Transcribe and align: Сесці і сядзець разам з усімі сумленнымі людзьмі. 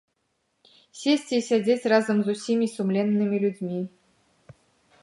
Сесці 1.01 1.33
і 1.39 1.43
сядзець 1.49 1.89
разам 1.93 2.17
з 2.29 2.35
усімі 2.35 2.65
сумленнымі 2.77 3.37
людзьмі. 3.47 3.79